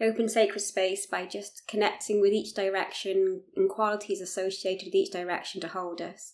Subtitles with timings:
[0.00, 5.60] open sacred space by just connecting with each direction and qualities associated with each direction
[5.60, 6.32] to hold us.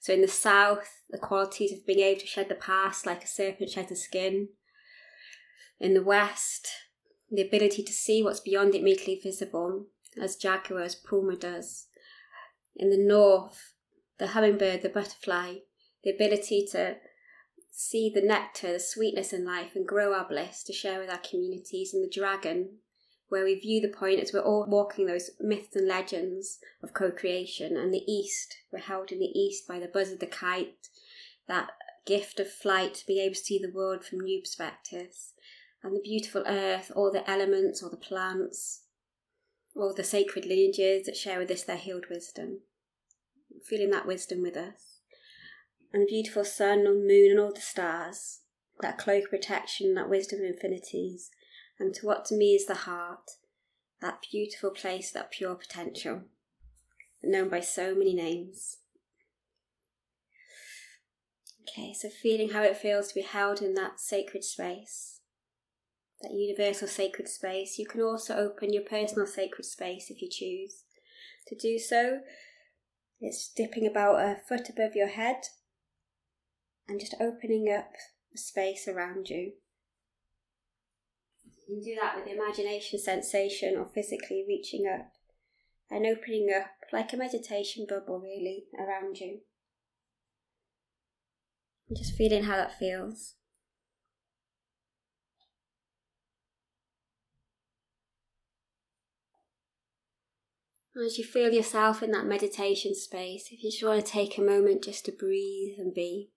[0.00, 3.28] So in the south, the qualities of being able to shed the past like a
[3.28, 4.48] serpent sheds the skin.
[5.78, 6.68] In the west,
[7.30, 9.86] the ability to see what's beyond it immediately visible,
[10.20, 11.88] as Jaguar's Puma does.
[12.76, 13.74] In the north,
[14.18, 15.56] the hummingbird, the butterfly,
[16.04, 16.96] the ability to
[17.70, 21.18] see the nectar, the sweetness in life, and grow our bliss to share with our
[21.18, 22.78] communities, and the dragon,
[23.32, 27.10] where we view the point as we're all walking those myths and legends of co
[27.10, 30.88] creation, and the east, we're held in the east by the buzz of the kite,
[31.48, 31.70] that
[32.04, 35.32] gift of flight to be able to see the world from new perspectives,
[35.82, 38.82] and the beautiful earth, all the elements, all the plants,
[39.74, 42.58] all the sacred lineages that share with us their healed wisdom.
[43.64, 44.98] Feeling that wisdom with us.
[45.90, 48.40] And the beautiful sun and moon and all the stars,
[48.82, 51.30] that cloak protection, that wisdom of infinities,
[51.78, 53.32] and to what to me is the heart,
[54.00, 56.22] that beautiful place, that pure potential,
[57.22, 58.78] known by so many names.
[61.62, 65.20] Okay, so feeling how it feels to be held in that sacred space,
[66.20, 67.78] that universal sacred space.
[67.78, 70.84] You can also open your personal sacred space if you choose.
[71.48, 72.20] To do so,
[73.20, 75.36] it's dipping about a foot above your head
[76.88, 77.92] and just opening up
[78.32, 79.52] the space around you.
[81.72, 85.12] You can do that with the imagination, sensation, or physically reaching up
[85.90, 89.38] and opening up like a meditation bubble, really, around you.
[91.88, 93.36] And just feeling how that feels.
[101.02, 104.42] As you feel yourself in that meditation space, if you just want to take a
[104.42, 106.32] moment just to breathe and be.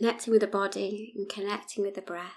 [0.00, 2.32] Connecting with the body and connecting with the breath.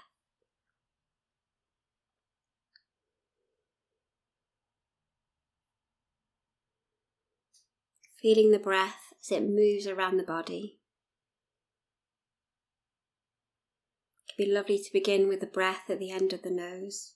[8.20, 10.78] Feeling the breath as it moves around the body.
[14.28, 17.14] It can be lovely to begin with the breath at the end of the nose.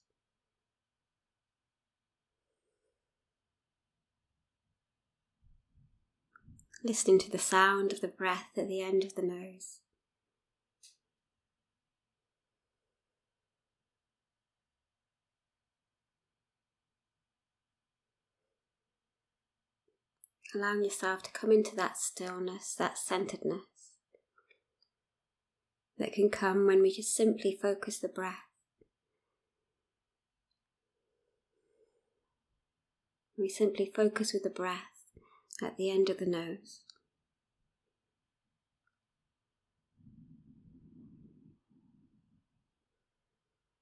[6.83, 9.81] Listening to the sound of the breath at the end of the nose.
[20.55, 23.63] Allowing yourself to come into that stillness, that centeredness
[25.99, 28.37] that can come when we just simply focus the breath.
[33.37, 35.05] We simply focus with the breath
[35.63, 36.81] at the end of the nose.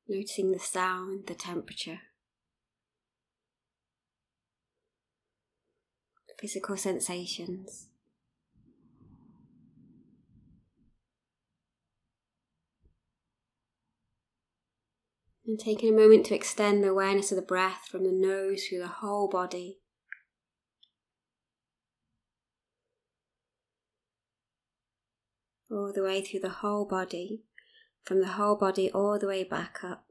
[0.08, 2.00] Noticing the sound, the temperature.
[6.38, 7.88] Physical sensations.
[15.46, 18.80] And taking a moment to extend the awareness of the breath from the nose through
[18.80, 19.78] the whole body.
[25.70, 27.42] All the way through the whole body,
[28.04, 30.06] from the whole body all the way back up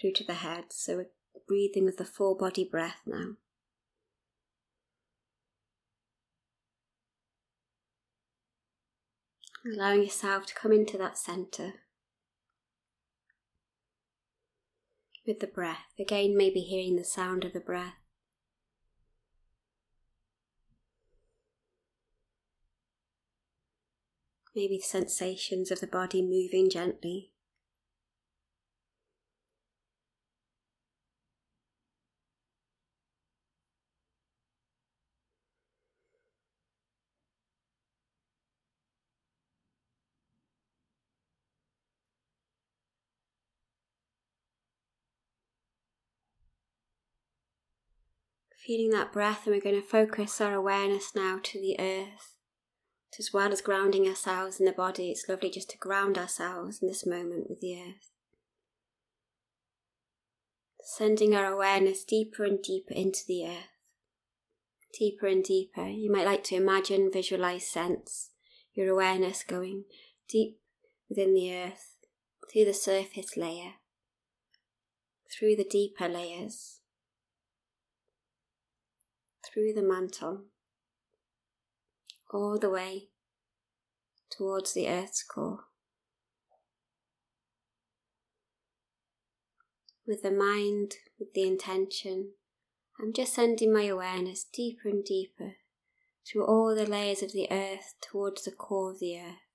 [0.00, 0.64] through to the head.
[0.70, 1.06] So we're
[1.46, 3.32] breathing with the full body breath now.
[9.72, 11.74] Allowing yourself to come into that center
[15.26, 15.92] with the breath.
[15.98, 17.94] Again, maybe hearing the sound of the breath.
[24.56, 27.30] Maybe the sensations of the body moving gently.
[48.68, 52.34] Feeling that breath, and we're going to focus our awareness now to the earth.
[53.18, 56.88] As well as grounding ourselves in the body, it's lovely just to ground ourselves in
[56.88, 58.10] this moment with the earth.
[60.82, 63.72] Sending our awareness deeper and deeper into the earth.
[64.92, 65.88] Deeper and deeper.
[65.88, 68.32] You might like to imagine, visualize, sense
[68.74, 69.84] your awareness going
[70.28, 70.58] deep
[71.08, 71.96] within the earth,
[72.52, 73.76] through the surface layer,
[75.32, 76.77] through the deeper layers
[79.52, 80.42] through the mantle
[82.30, 83.08] all the way
[84.30, 85.60] towards the earth's core.
[90.06, 92.30] With the mind, with the intention,
[93.00, 95.56] I'm just sending my awareness deeper and deeper
[96.26, 99.46] through all the layers of the earth towards the core of the earth,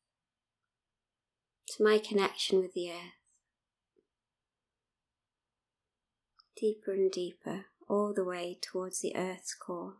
[1.69, 3.19] to my connection with the earth.
[6.55, 9.95] Deeper and deeper, all the way towards the earth's core.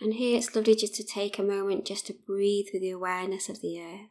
[0.00, 3.48] And here it's lovely just to take a moment just to breathe with the awareness
[3.48, 4.10] of the earth.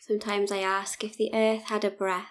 [0.00, 2.26] Sometimes I ask if the earth had a breath,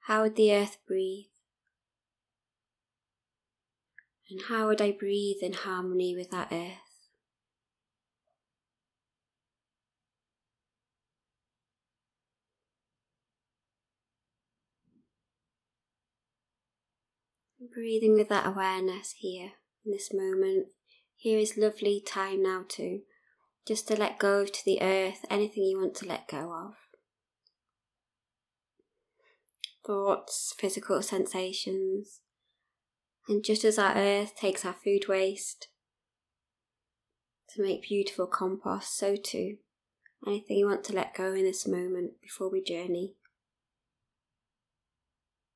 [0.00, 1.26] how would the earth breathe?
[4.30, 6.87] And how would I breathe in harmony with that earth?
[17.78, 19.52] Breathing with that awareness here
[19.86, 20.66] in this moment.
[21.14, 23.02] Here is lovely time now to
[23.68, 26.74] just to let go to the earth, anything you want to let go of.
[29.86, 32.18] Thoughts, physical sensations.
[33.28, 35.68] And just as our earth takes our food waste
[37.50, 39.58] to make beautiful compost, so too,
[40.26, 43.14] anything you want to let go in this moment before we journey,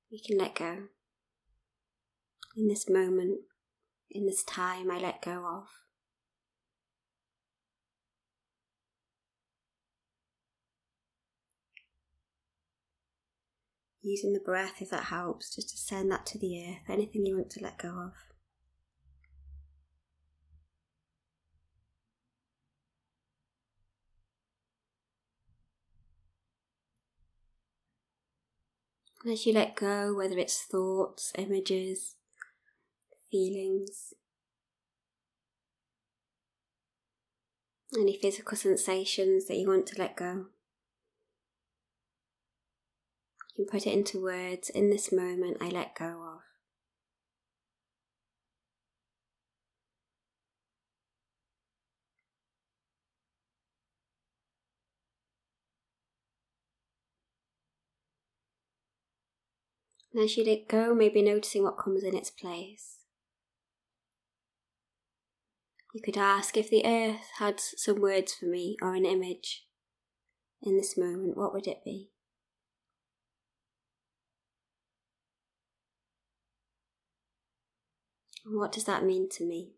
[0.08, 0.82] we can let go
[2.56, 3.40] in this moment,
[4.10, 5.69] in this time I let go of.
[14.02, 17.37] Using the breath if that helps, just to send that to the earth, anything you
[17.37, 18.12] want to let go of.
[29.25, 32.16] As you let go, whether it's thoughts, images,
[33.32, 34.12] feelings,
[37.99, 40.46] any physical sensations that you want to let go.
[43.56, 46.40] You can put it into words in this moment I let go of.
[60.12, 62.92] And as you let go, maybe noticing what comes in its place.
[65.93, 69.67] You could ask if the earth had some words for me or an image
[70.62, 72.09] in this moment, what would it be?
[78.47, 79.73] What does that mean to me?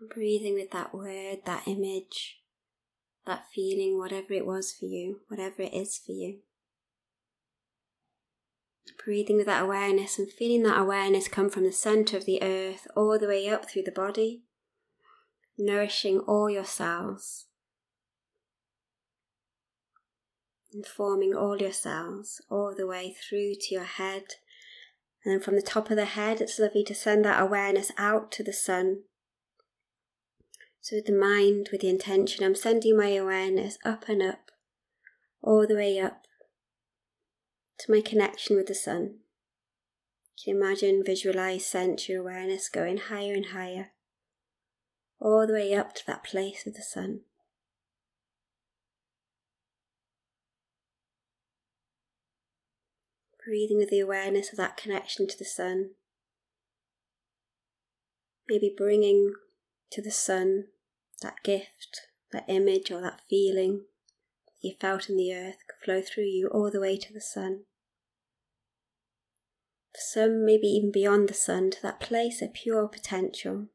[0.00, 2.41] I'm breathing with that word, that image
[3.26, 6.38] that feeling, whatever it was for you, whatever it is for you.
[9.04, 12.86] Breathing with that awareness and feeling that awareness come from the center of the earth
[12.96, 14.42] all the way up through the body,
[15.56, 17.46] nourishing all your cells,
[20.72, 24.24] informing all your cells all the way through to your head.
[25.24, 28.32] And then from the top of the head, it's lovely to send that awareness out
[28.32, 29.02] to the sun,
[30.82, 34.50] so, with the mind, with the intention, I'm sending my awareness up and up,
[35.40, 36.26] all the way up
[37.78, 39.18] to my connection with the sun.
[40.42, 43.92] Can you can imagine, visualize, sense your awareness going higher and higher,
[45.20, 47.20] all the way up to that place of the sun.
[53.46, 55.90] Breathing with the awareness of that connection to the sun.
[58.48, 59.34] Maybe bringing
[59.92, 60.64] to the sun,
[61.22, 62.02] that gift,
[62.32, 63.84] that image, or that feeling
[64.46, 67.20] that you felt in the earth could flow through you all the way to the
[67.20, 67.64] sun.
[69.94, 73.66] For some, maybe even beyond the sun, to that place of pure potential.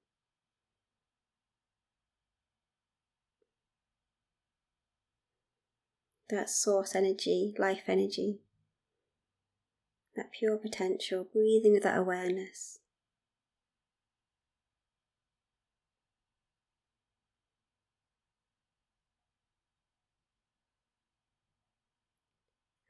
[6.30, 8.40] That source energy, life energy,
[10.16, 12.80] that pure potential, breathing with that awareness.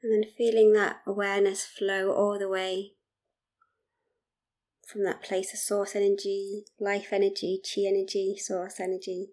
[0.08, 2.92] And then feeling that awareness flow all the way
[4.86, 9.32] from that place of source energy, life energy, chi energy, source energy,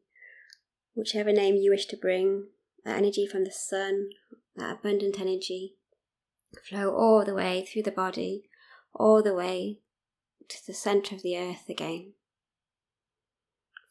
[0.93, 2.47] whichever name you wish to bring,
[2.83, 4.09] that energy from the sun,
[4.57, 5.75] that abundant energy,
[6.67, 8.49] flow all the way through the body,
[8.93, 9.79] all the way
[10.49, 12.11] to the center of the earth again.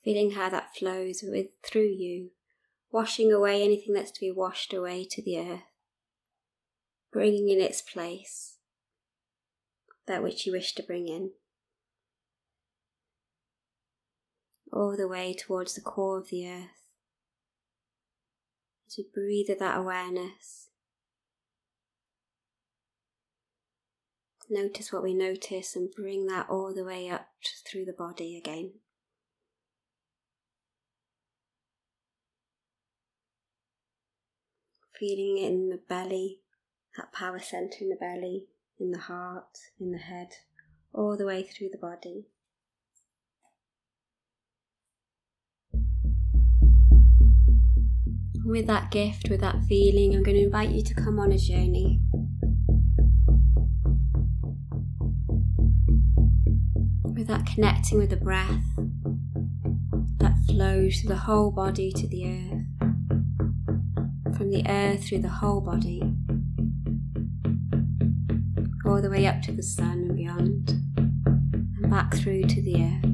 [0.05, 2.29] feeling how that flows with through you,
[2.93, 5.74] washing away anything that's to be washed away to the earth,
[7.15, 8.57] bringing in its place
[10.09, 11.31] that which you wish to bring in.
[14.73, 16.89] All the way towards the core of the earth.
[18.89, 20.71] As you breathe that awareness,
[24.51, 27.29] notice what we notice and bring that all the way up
[27.65, 28.73] through the body again.
[34.99, 36.41] Feeling it in the belly,
[36.97, 38.47] that power center in the belly,
[38.79, 40.29] in the heart, in the head,
[40.93, 42.27] all the way through the body.
[48.45, 51.39] With that gift, with that feeling, I'm going to invite you to come on a
[51.39, 52.01] journey.
[57.03, 58.63] With that connecting with the breath
[60.19, 62.67] that flows through the whole body to the earth,
[64.37, 66.14] from the earth through the whole body
[68.87, 73.05] all the way up to the sun and beyond, and back through to the earth.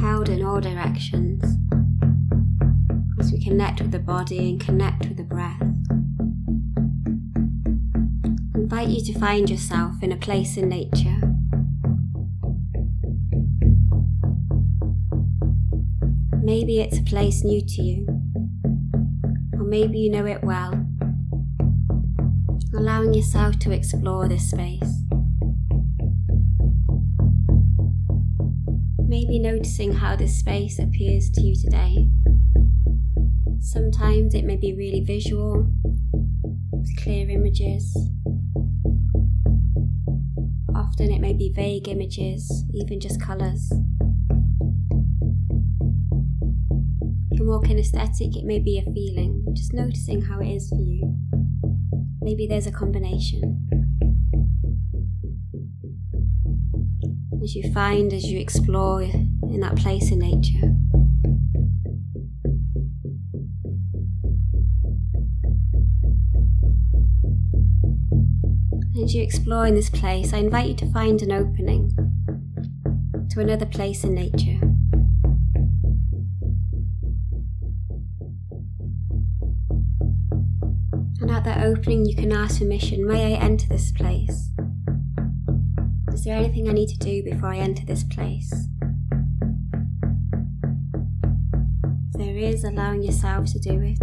[0.00, 1.44] Held in all directions
[3.18, 5.60] as we connect with the body and connect with the breath.
[8.54, 11.17] I invite you to find yourself in a place in nature
[16.48, 18.06] Maybe it's a place new to you,
[19.52, 20.72] or maybe you know it well.
[22.74, 25.02] Allowing yourself to explore this space.
[29.06, 32.08] Maybe noticing how this space appears to you today.
[33.60, 35.70] Sometimes it may be really visual,
[36.72, 37.94] with clear images.
[40.74, 43.70] Often it may be vague images, even just colours.
[47.48, 51.16] More kinesthetic, it may be a feeling, just noticing how it is for you.
[52.20, 53.66] Maybe there's a combination.
[57.42, 60.74] As you find, as you explore in that place in nature.
[69.02, 71.96] As you explore in this place, I invite you to find an opening
[73.30, 74.57] to another place in nature.
[81.60, 84.50] Opening, you can ask permission May I enter this place?
[86.12, 88.52] Is there anything I need to do before I enter this place?
[91.82, 93.98] If there is, allowing yourself to do it.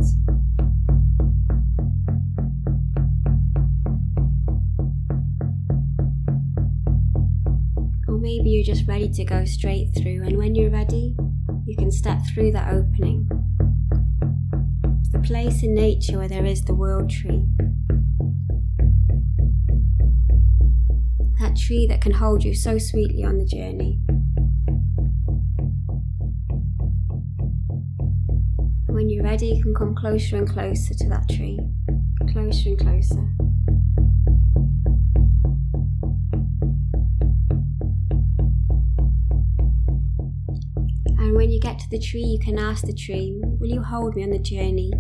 [8.09, 11.15] Or maybe you're just ready to go straight through, and when you're ready,
[11.65, 13.29] you can step through that opening
[15.25, 17.43] place in nature where there is the world tree.
[21.39, 23.99] That tree that can hold you so sweetly on the journey.
[28.87, 31.59] when you're ready, you can come closer and closer to that tree.
[32.31, 33.27] Closer and closer.
[41.19, 44.15] And when you get to the tree, you can ask the tree, Will you hold
[44.15, 44.93] me on the journey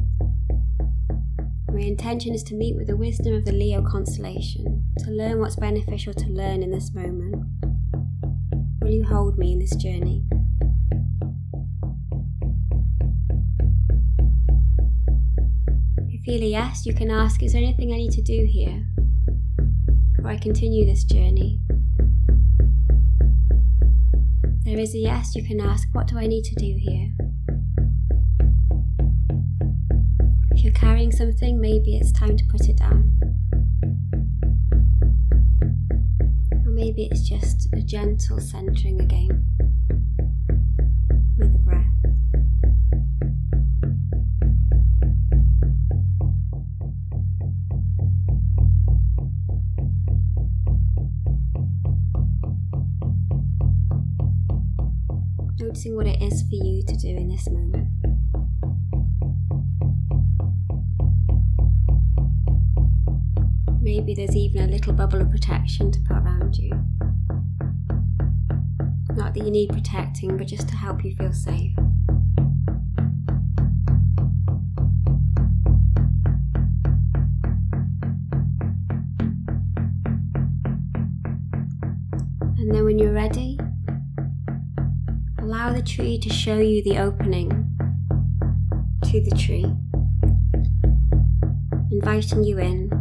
[1.75, 5.57] my intention is to meet with the wisdom of the Leo constellation, to learn what's
[5.57, 7.35] beneficial to learn in this moment.
[8.81, 10.23] Will you hold me in this journey?
[15.97, 18.47] If you feel a yes, you can ask, Is there anything I need to do
[18.49, 18.87] here
[20.15, 21.59] before I continue this journey?
[24.43, 27.14] If there is a yes, you can ask, What do I need to do here?
[30.95, 33.19] Carrying something, maybe it's time to put it down.
[36.65, 39.43] Or maybe it's just a gentle centering again
[41.37, 41.83] with the breath.
[55.59, 57.94] Noticing what it is for you to do in this moment.
[63.85, 66.71] Maybe there's even a little bubble of protection to put around you.
[69.13, 71.77] Not that you need protecting, but just to help you feel safe.
[82.57, 83.59] And then when you're ready,
[85.37, 87.51] allow the tree to show you the opening
[89.03, 89.71] to the tree,
[91.91, 92.94] inviting you in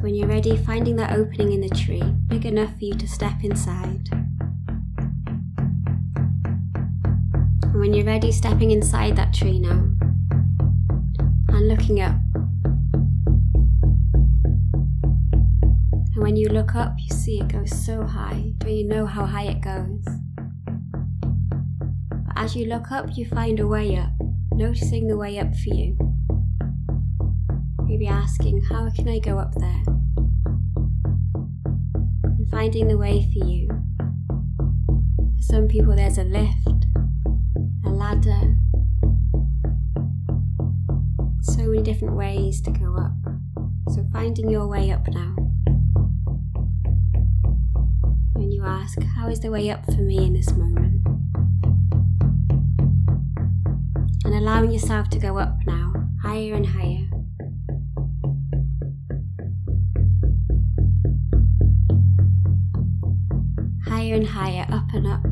[0.00, 3.44] when you're ready, finding that opening in the tree big enough for you to step
[3.44, 4.08] inside.
[7.62, 9.90] And when you're ready, stepping inside that tree now
[11.48, 12.16] and looking up.
[16.14, 18.54] And when you look up, you see it goes so high.
[18.58, 20.02] Do you know how high it goes?
[22.26, 24.12] But as you look up, you find a way up,
[24.52, 25.96] noticing the way up for you.
[27.90, 29.82] Maybe asking, How can I go up there?
[32.22, 33.66] And finding the way for you.
[35.18, 36.86] For some people, there's a lift,
[37.84, 38.56] a ladder,
[41.42, 43.10] so many different ways to go up.
[43.92, 45.34] So finding your way up now.
[48.34, 51.04] When you ask, How is the way up for me in this moment?
[54.24, 55.92] And allowing yourself to go up now,
[56.22, 57.09] higher and higher.
[64.10, 65.22] Higher and higher, up and up.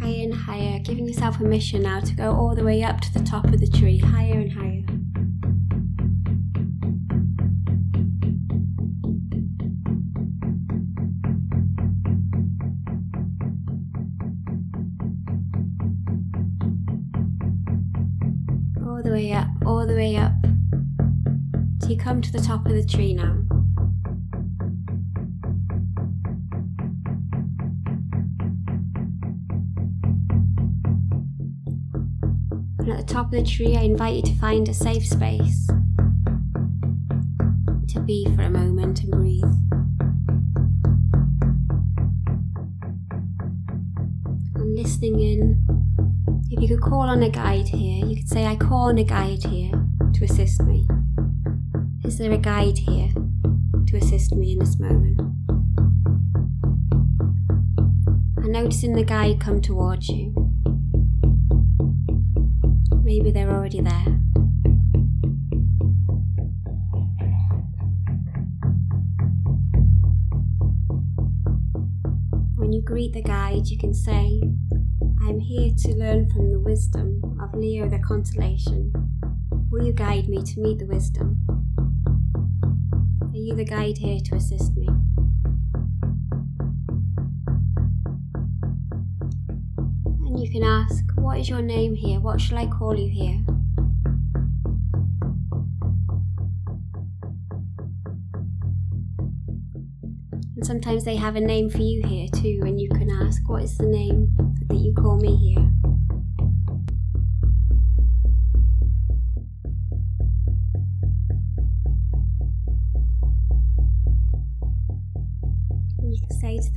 [0.00, 3.22] Higher and higher, giving yourself permission now to go all the way up to the
[3.22, 4.77] top of the tree, higher and higher.
[21.88, 23.42] You come to the top of the tree now.
[32.78, 35.66] And at the top of the tree, I invite you to find a safe space
[37.88, 39.44] to be for a moment and breathe.
[44.56, 45.64] And listening in,
[46.50, 49.04] if you could call on a guide here, you could say, I call on a
[49.04, 49.72] guide here
[50.12, 50.86] to assist me.
[52.08, 53.10] Is there a guide here
[53.86, 55.20] to assist me in this moment?
[58.38, 60.32] And noticing the guide come towards you.
[63.02, 64.22] Maybe they're already there.
[72.56, 74.40] When you greet the guide, you can say,
[75.22, 78.94] I am here to learn from the wisdom of Leo the constellation.
[79.70, 81.57] Will you guide me to meet the wisdom?
[83.56, 84.86] The guide here to assist me?
[90.26, 92.20] And you can ask, what is your name here?
[92.20, 93.42] What shall I call you here?
[100.54, 103.64] And sometimes they have a name for you here too, and you can ask, What
[103.64, 104.36] is the name
[104.68, 105.77] that you call me here?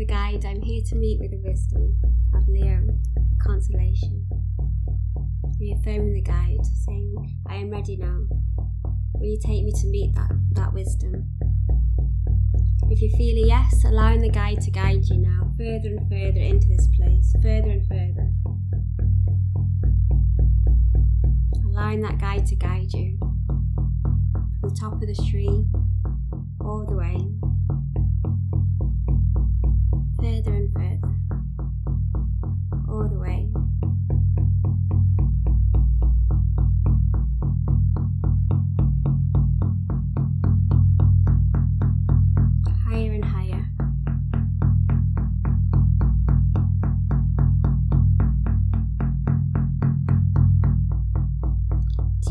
[0.02, 1.96] The guide, I'm here to meet with the wisdom
[2.34, 4.26] of Leo, the constellation
[5.60, 8.24] reaffirming the guide, saying, I am ready now.
[9.14, 11.30] Will you take me to meet that, that wisdom?
[12.90, 16.40] If you feel a yes, allowing the guide to guide you now further and further
[16.40, 18.32] into this place, further and further.
[21.64, 25.68] Allowing that guide to guide you from the top of the tree
[26.60, 27.41] all the way,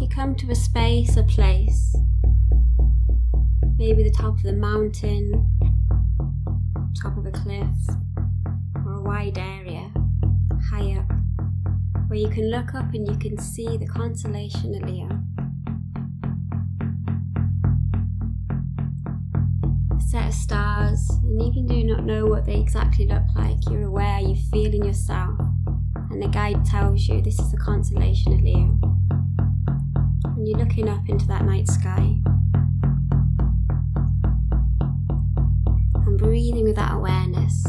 [0.08, 1.94] come to a space, a place,
[3.76, 5.50] maybe the top of the mountain,
[7.00, 7.66] top of a cliff,
[8.84, 9.90] or a wide area,
[10.70, 11.10] high up,
[12.08, 15.08] where you can look up and you can see the constellation of Leo.
[19.96, 23.88] A set of stars, and even do not know what they exactly look like, you're
[23.88, 25.38] aware, you feel in yourself,
[26.10, 28.89] and the guide tells you this is the constellation of Leo
[30.50, 32.16] you're looking up into that night sky
[35.94, 37.62] and breathing with that awareness,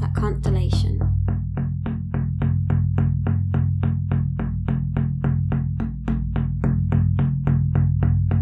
[0.00, 0.98] that constellation.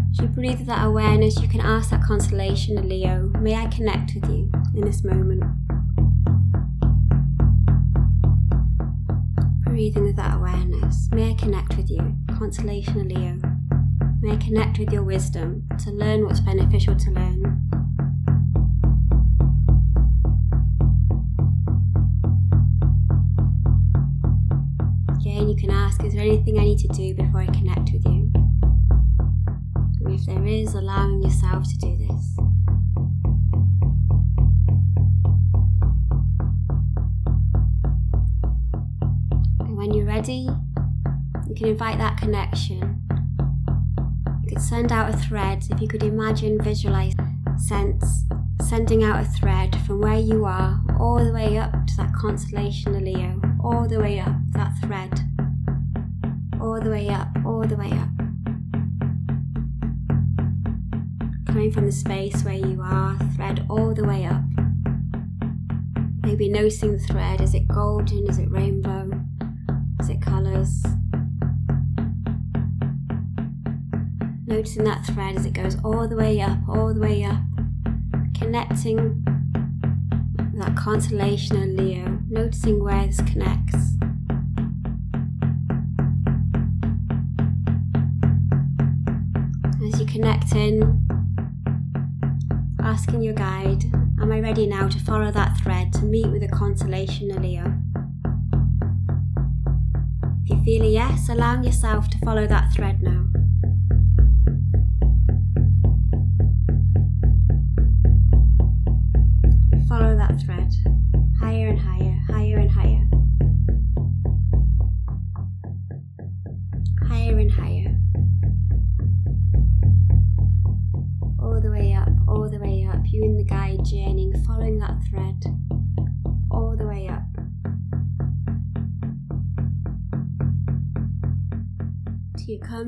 [0.09, 3.67] As you breathe with that awareness, you can ask that constellation of Leo, may I
[3.67, 5.43] connect with you in this moment?
[9.65, 11.09] breathing with that awareness.
[11.11, 13.44] May I connect with you, Constellation Leo.
[14.25, 17.61] May connect with your wisdom to learn what's beneficial to learn.
[25.19, 28.03] Again, you can ask, is there anything I need to do before I connect with
[28.07, 28.31] you?
[30.03, 32.37] And if there is, allowing yourself to do this.
[39.59, 40.49] And when you're ready,
[41.47, 43.04] you can invite that connection.
[44.55, 47.13] Could send out a thread if you could imagine, visualize,
[47.57, 48.23] sense,
[48.61, 52.95] sending out a thread from where you are all the way up to that constellation
[52.95, 55.11] of Leo, all the way up that thread,
[56.61, 58.07] all the way up, all the way up.
[61.47, 64.41] Coming from the space where you are, thread all the way up.
[66.21, 67.41] Maybe noticing the thread.
[67.41, 68.29] Is it golden?
[68.29, 69.11] Is it rainbow?
[69.99, 70.81] Is it colours?
[74.55, 77.41] Noticing that thread as it goes all the way up, all the way up,
[78.39, 79.21] connecting
[80.53, 83.75] that constellation of Leo, noticing where this connects.
[89.83, 91.05] As you connect in,
[92.81, 93.83] asking your guide,
[94.21, 97.73] Am I ready now to follow that thread to meet with the constellation of Leo?
[100.45, 103.24] If you feel a yes, allowing yourself to follow that thread now.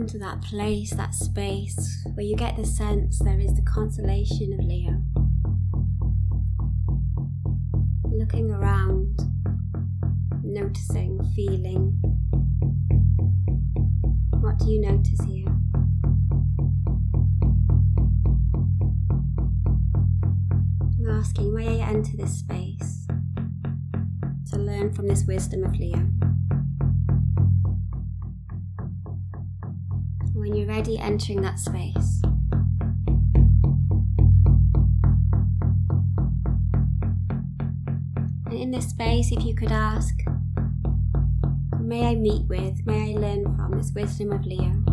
[0.08, 4.54] Come to that place, that space where you get the sense there is the constellation
[4.54, 5.02] of Leo.
[8.06, 9.20] Looking around,
[10.44, 12.00] noticing, feeling.
[14.40, 15.48] What do you notice here?
[21.00, 23.08] I'm asking, may I enter this space
[24.52, 26.17] to learn from this wisdom of Leo?
[30.78, 32.22] When entering that space.
[38.46, 40.14] And in this space, if you could ask,
[41.80, 44.84] may I meet with, may I learn from this wisdom of Leo?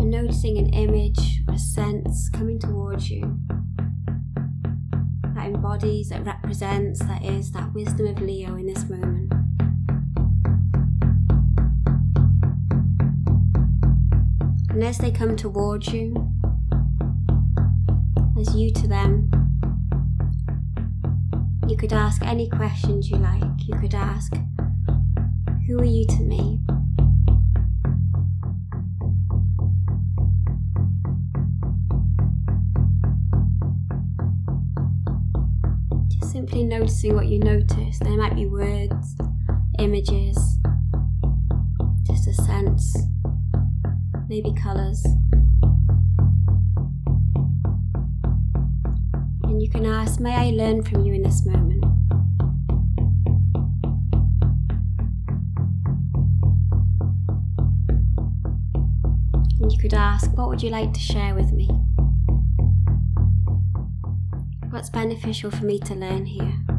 [0.00, 3.38] And noticing an image or a sense coming towards you
[5.36, 9.17] that embodies, that represents, that is that wisdom of Leo in this moment.
[14.78, 16.14] And as they come towards you,
[18.38, 19.28] as you to them,
[21.66, 23.42] you could ask any questions you like.
[23.66, 24.32] You could ask,
[25.66, 26.60] Who are you to me?
[36.06, 37.98] Just simply noticing what you notice.
[37.98, 39.16] There might be words,
[39.80, 40.38] images,
[42.04, 42.94] just a sense,
[44.28, 45.02] maybe colours.
[49.44, 51.82] And you can ask, May I learn from you in this moment?
[59.60, 61.68] And you could ask, What would you like to share with me?
[64.70, 66.77] What's beneficial for me to learn here?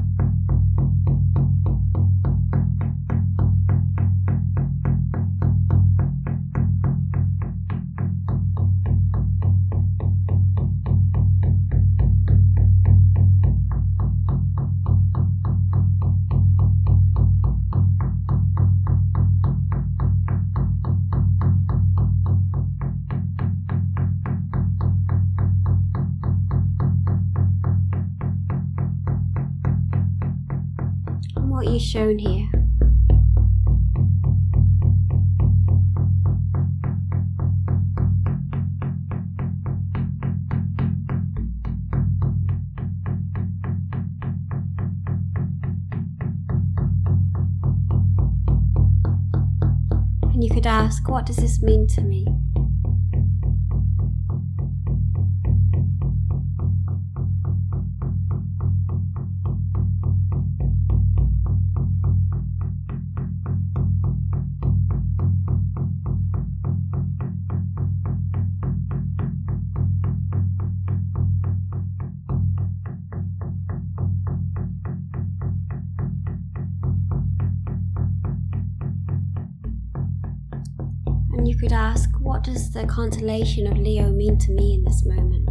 [31.89, 32.47] Shown here?
[50.21, 52.27] And you could ask, what does this mean to me?
[81.49, 85.48] You could ask, what does the constellation of Leo mean to me in this moment?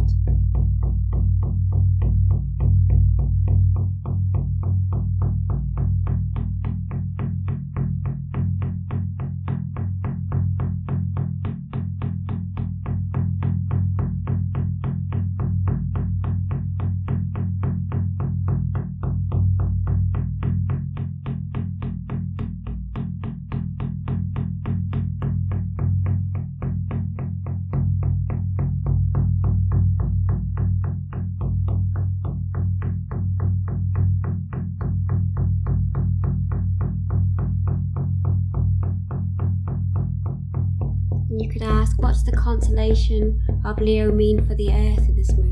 [42.59, 45.48] Constellation of Leo mean for the earth at this moment?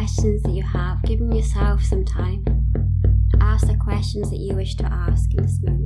[0.00, 2.42] Questions that you have, giving yourself some time
[3.30, 5.79] to ask the questions that you wish to ask in this moment.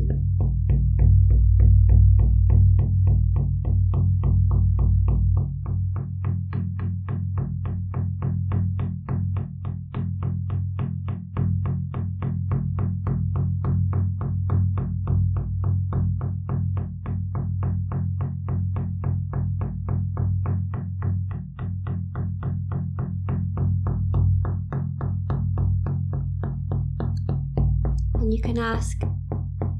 [28.24, 29.02] And you can ask,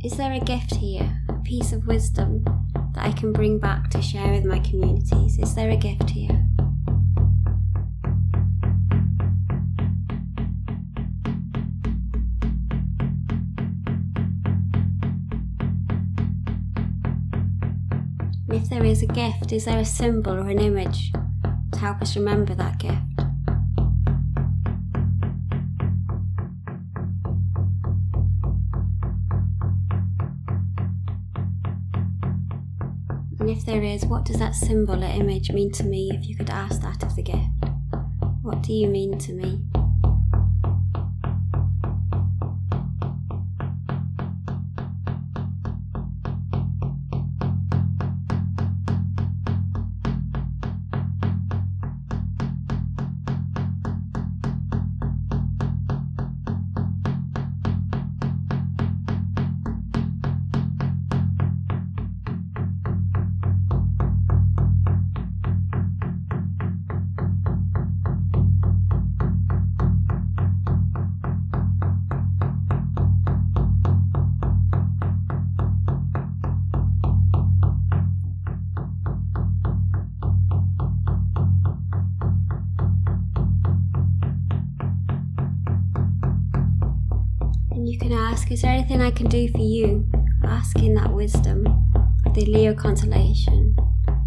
[0.05, 2.45] is there a gift here, a piece of wisdom
[2.93, 5.39] that I can bring back to share with my communities?
[5.39, 6.45] Is there a gift here?
[18.51, 21.13] if there is a gift, is there a symbol or an image
[21.73, 23.14] to help us remember that gift?
[33.57, 36.51] If there is, what does that symbol or image mean to me if you could
[36.51, 37.39] ask that of the gift?
[38.43, 39.63] What do you mean to me?
[88.45, 90.07] Ask, is there anything I can do for you?
[90.45, 91.65] Asking that wisdom,
[92.35, 93.75] the Leo constellation.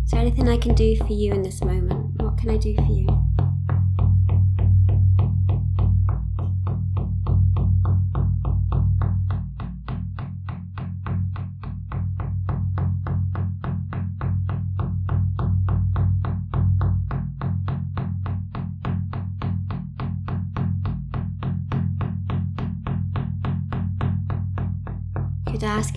[0.04, 2.20] Is there anything I can do for you in this moment?
[2.20, 3.07] What can I do for you?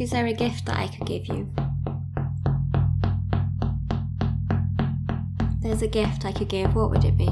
[0.01, 1.47] Is there a gift that I could give you?
[5.61, 7.27] There's a gift I could give, what would it be?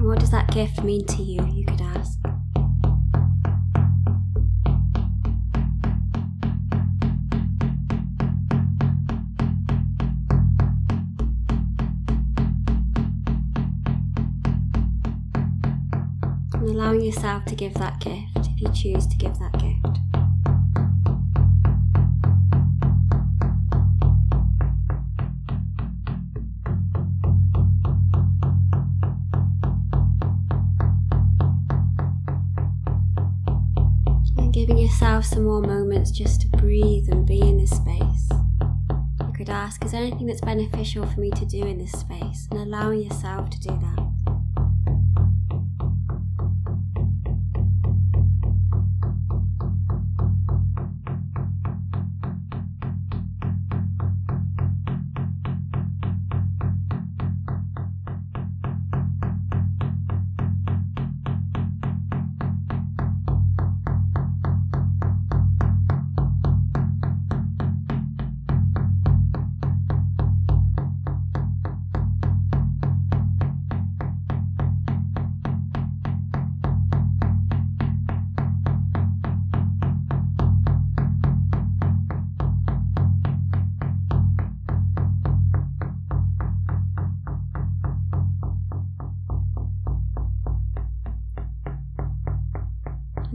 [0.00, 1.44] What does that gift mean to you?
[1.46, 2.13] You could ask.
[17.04, 19.98] Yourself to give that gift if you choose to give that gift.
[34.36, 38.28] And giving yourself some more moments just to breathe and be in this space.
[39.26, 42.48] You could ask, is there anything that's beneficial for me to do in this space?
[42.50, 43.93] And allowing yourself to do that.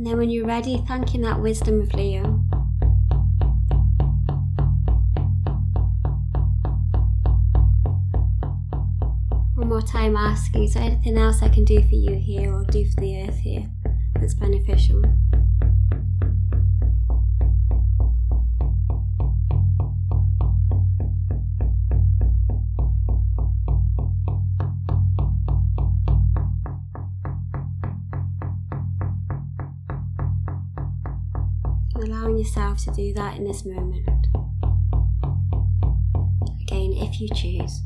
[0.09, 2.23] Then when you're ready, thanking that wisdom of Leo.
[9.53, 12.63] One more time asking, is there anything else I can do for you here or
[12.65, 13.69] do for the earth here
[14.15, 15.03] that's beneficial?
[32.93, 34.07] To do that in this moment.
[36.61, 37.81] Again, if you choose.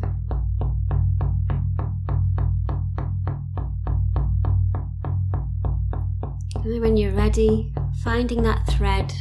[6.55, 9.13] And when you're ready, finding that thread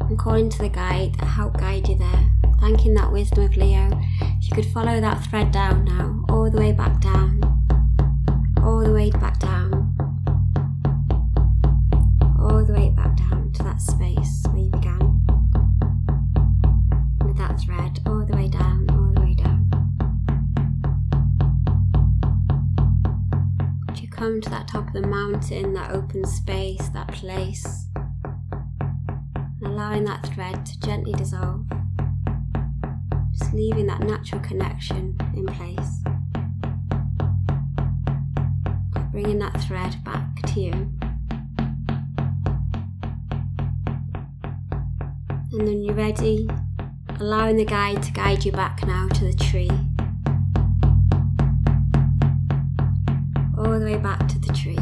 [0.00, 2.30] and calling to the guide that help guide you there,
[2.60, 3.88] thanking that wisdom of Leo.
[4.20, 7.40] If you could follow that thread down now, all the way back down,
[8.62, 9.75] all the way back down,
[24.76, 27.86] top of the mountain, that open space, that place,
[29.64, 31.64] allowing that thread to gently dissolve,
[33.38, 36.02] just leaving that natural connection in place.
[39.12, 40.72] Bringing that thread back to you.
[45.52, 46.46] And then you're ready,
[47.18, 49.85] allowing the guide to guide you back now to the tree.
[54.02, 54.78] Back to the tree.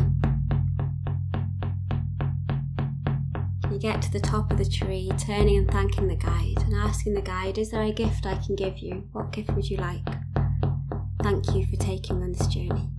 [3.73, 7.15] You get to the top of the tree, turning and thanking the guide, and asking
[7.15, 9.09] the guide, Is there a gift I can give you?
[9.13, 10.05] What gift would you like?
[11.23, 12.91] Thank you for taking me on this journey.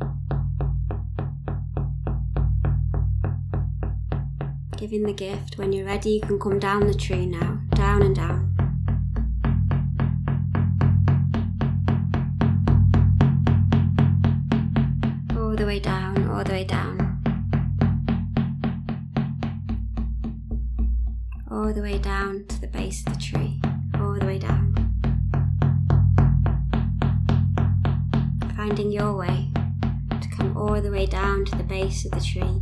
[4.78, 5.60] Giving the gift.
[5.60, 8.55] When you're ready, you can come down the tree now, down and down.
[15.76, 16.98] Way down, all the way down.
[21.52, 23.60] All the way down to the base of the tree,
[23.96, 24.74] all the way down.
[28.56, 29.50] Finding your way
[30.22, 32.62] to come all the way down to the base of the tree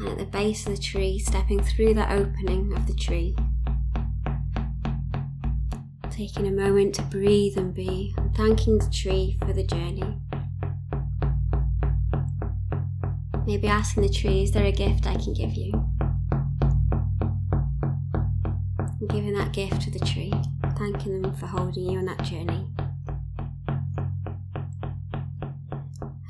[0.00, 3.34] and at the base of the tree, stepping through the opening of the tree.
[6.10, 10.23] Taking a moment to breathe and be, and thanking the tree for the journey.
[13.46, 15.72] Maybe asking the tree, is there a gift I can give you?
[19.00, 20.32] And giving that gift to the tree,
[20.78, 22.66] thanking them for holding you on that journey.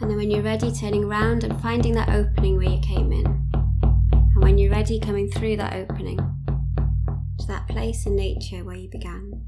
[0.00, 3.24] And then when you're ready, turning around and finding that opening where you came in.
[3.24, 6.18] And when you're ready, coming through that opening
[7.38, 9.40] to that place in nature where you began.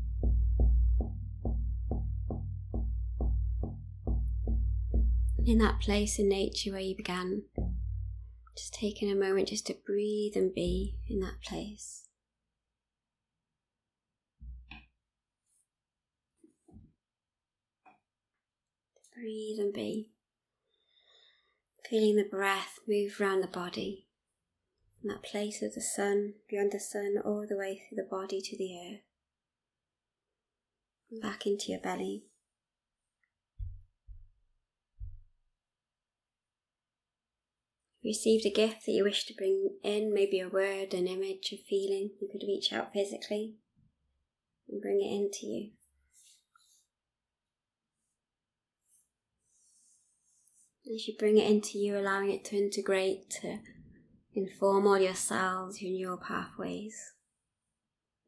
[5.45, 7.43] In that place in nature where you began,
[8.57, 12.05] just taking a moment just to breathe and be in that place.
[19.15, 20.11] Breathe and be.
[21.89, 24.07] Feeling the breath move around the body
[25.01, 28.41] from that place of the sun, beyond the sun, all the way through the body
[28.41, 29.01] to the earth,
[31.23, 32.25] back into your belly.
[38.07, 41.57] Received a gift that you wish to bring in, maybe a word, an image, a
[41.57, 43.57] feeling, you could reach out physically
[44.69, 45.71] and bring it into you.
[50.95, 53.59] As you bring it into you, allowing it to integrate, to
[54.35, 57.15] inform all your cells your pathways.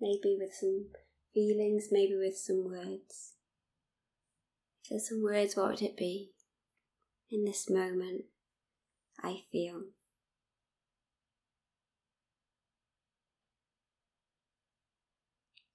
[0.01, 0.87] Maybe with some
[1.33, 3.35] feelings, maybe with some words.
[4.83, 6.33] If there's some words, what would it be?
[7.31, 8.24] In this moment,
[9.23, 9.83] I feel.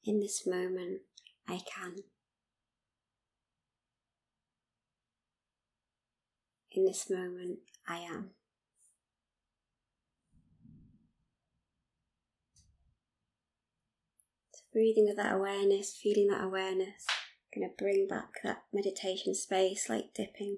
[0.05, 1.01] In this moment,
[1.47, 1.95] I can.
[6.71, 8.31] In this moment, I am.
[14.53, 17.05] So breathing with that awareness, feeling that awareness,
[17.53, 20.57] going to bring back that meditation space like dipping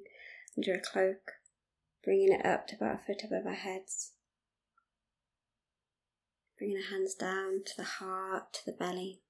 [0.58, 1.34] under a cloak,
[2.06, 4.12] bringing it up to about a foot above our heads.
[6.58, 9.22] Bringing the hands down to the heart, to the belly.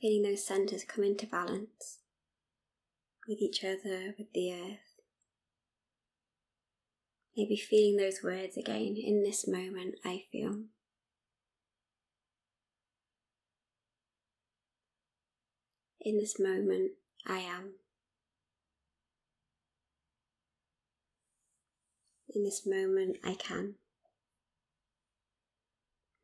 [0.00, 1.98] Feeling those centers come into balance
[3.28, 4.78] with each other, with the earth.
[7.36, 8.96] Maybe feeling those words again.
[8.96, 10.62] In this moment, I feel.
[16.00, 16.92] In this moment,
[17.26, 17.74] I am.
[22.34, 23.74] In this moment, I can.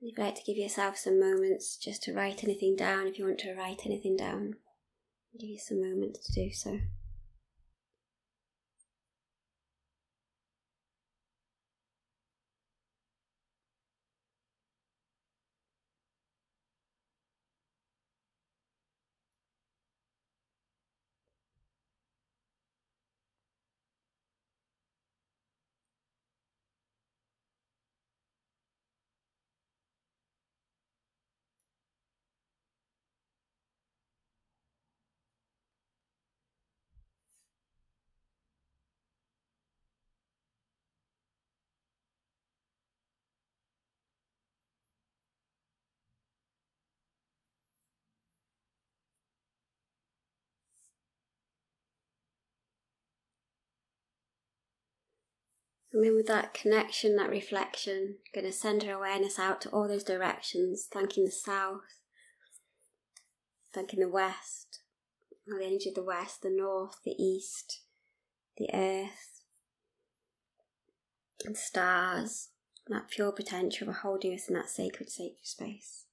[0.01, 3.25] If you'd like to give yourself some moments just to write anything down, if you
[3.25, 4.55] want to write anything down,
[5.39, 6.81] give you some moments to do so.
[55.95, 59.87] And then with that connection, that reflection, going to send her awareness out to all
[59.87, 62.01] those directions, thanking the south,
[63.73, 64.81] thanking the west,
[65.49, 67.83] all the energy of the west, the north, the east,
[68.59, 69.43] the earth,
[71.45, 72.49] and stars,
[72.89, 76.04] that pure potential for holding us in that sacred, sacred space.